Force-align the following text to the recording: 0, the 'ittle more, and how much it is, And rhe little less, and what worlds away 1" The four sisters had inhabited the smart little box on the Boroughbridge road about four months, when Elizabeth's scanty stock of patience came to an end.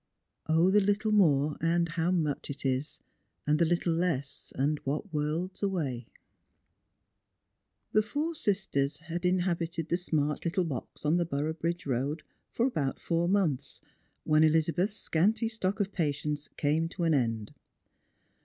0, 0.51 0.71
the 0.71 0.79
'ittle 0.81 1.11
more, 1.11 1.57
and 1.61 1.89
how 1.89 2.09
much 2.09 2.49
it 2.49 2.65
is, 2.65 3.01
And 3.45 3.61
rhe 3.61 3.67
little 3.67 3.93
less, 3.93 4.51
and 4.55 4.79
what 4.79 5.13
worlds 5.13 5.61
away 5.61 6.07
1" 7.91 7.91
The 7.93 8.01
four 8.01 8.33
sisters 8.33 8.97
had 8.97 9.25
inhabited 9.27 9.89
the 9.89 9.97
smart 9.97 10.43
little 10.43 10.65
box 10.65 11.05
on 11.05 11.17
the 11.17 11.25
Boroughbridge 11.27 11.85
road 11.85 12.23
about 12.57 12.99
four 12.99 13.29
months, 13.29 13.79
when 14.23 14.43
Elizabeth's 14.43 14.97
scanty 14.97 15.47
stock 15.47 15.79
of 15.79 15.91
patience 15.91 16.49
came 16.57 16.89
to 16.89 17.03
an 17.03 17.13
end. 17.13 17.53